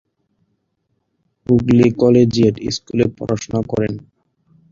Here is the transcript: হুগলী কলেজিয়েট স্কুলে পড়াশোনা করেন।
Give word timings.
হুগলী 1.47 1.87
কলেজিয়েট 2.01 2.55
স্কুলে 2.75 3.05
পড়াশোনা 3.17 3.61
করেন। 3.71 3.93